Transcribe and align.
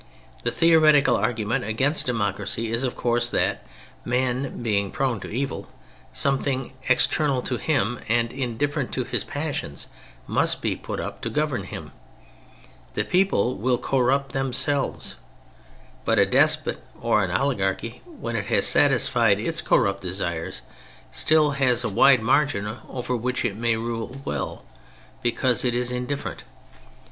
The 0.41 0.51
theoretical 0.51 1.15
argument 1.15 1.63
against 1.63 2.07
de 2.07 2.11
mocracy 2.11 2.69
is, 2.71 2.81
of 2.81 2.95
course, 2.95 3.29
that 3.29 3.63
man 4.03 4.63
being 4.63 4.89
prone 4.89 5.19
to 5.19 5.29
evil, 5.29 5.67
something 6.11 6.73
external 6.89 7.43
to 7.43 7.57
him 7.57 7.99
and 8.07 8.33
indifferent 8.33 8.91
to 8.93 9.03
his 9.03 9.23
passions 9.23 9.85
must 10.25 10.59
be 10.59 10.75
put 10.75 10.99
up 10.99 11.21
to 11.21 11.29
govern 11.29 11.65
him; 11.65 11.91
the 12.95 13.03
people 13.03 13.55
will 13.57 13.77
corrupt 13.77 14.31
themselves, 14.31 15.17
but 16.03 16.17
a 16.17 16.25
despot 16.25 16.81
or 16.99 17.23
an 17.23 17.29
oligarchy, 17.29 18.01
when 18.07 18.35
it 18.35 18.47
has 18.47 18.65
satisfied 18.65 19.39
its 19.39 19.61
corrupt 19.61 20.01
desires, 20.01 20.63
still 21.11 21.51
has 21.51 21.83
a 21.83 21.89
wide 21.89 22.21
margin 22.23 22.63
B 22.63 22.69
34 22.69 22.73
THE 22.73 22.73
FRENCH 22.73 22.85
REVOLUTION 22.87 22.97
over 22.97 23.15
which 23.21 23.45
it 23.45 23.55
may 23.55 23.75
rule 23.77 24.19
well 24.25 24.65
because 25.21 25.63
it 25.63 25.75
is 25.75 25.91
indifferent. 25.91 26.41